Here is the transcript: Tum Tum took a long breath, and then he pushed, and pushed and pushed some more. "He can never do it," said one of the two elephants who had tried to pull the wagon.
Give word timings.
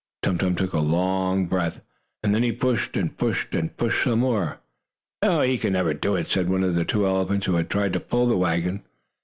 Tum 0.23 0.39
Tum 0.39 0.55
took 0.55 0.73
a 0.73 0.79
long 0.79 1.45
breath, 1.45 1.79
and 2.23 2.33
then 2.33 2.41
he 2.41 2.51
pushed, 2.51 2.97
and 2.97 3.15
pushed 3.15 3.53
and 3.53 3.77
pushed 3.77 4.05
some 4.05 4.21
more. 4.21 4.59
"He 5.23 5.59
can 5.59 5.73
never 5.73 5.93
do 5.93 6.15
it," 6.15 6.27
said 6.27 6.49
one 6.49 6.63
of 6.63 6.73
the 6.73 6.83
two 6.85 7.05
elephants 7.05 7.45
who 7.45 7.53
had 7.53 7.69
tried 7.69 7.93
to 7.93 7.99
pull 7.99 8.25
the 8.25 8.35
wagon. 8.35 8.83